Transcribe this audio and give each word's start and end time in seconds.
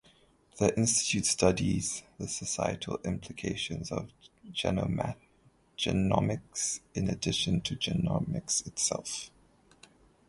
The 0.57 0.75
Institute 0.79 1.27
studies 1.27 2.01
the 2.17 2.27
societal 2.27 2.99
implications 3.05 3.91
of 3.91 4.09
genomics 4.51 6.79
in 6.95 7.07
addition 7.07 7.61
to 7.61 7.75
genomics 7.75 8.65
itself. 8.65 9.29